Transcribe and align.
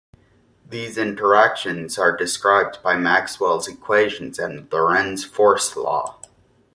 These 0.67 0.97
interactions 0.97 1.99
are 1.99 2.17
described 2.17 2.81
by 2.81 2.97
Maxwell's 2.97 3.67
equations 3.67 4.39
and 4.39 4.67
the 4.71 4.75
Lorentz 4.77 5.23
force 5.23 5.75
law. 5.75 6.19